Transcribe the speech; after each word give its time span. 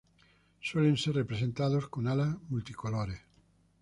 Suelen 0.61 0.97
ser 0.97 1.13
representados 1.13 1.87
con 1.87 2.07
alas 2.07 2.35
multicolores. 2.49 3.21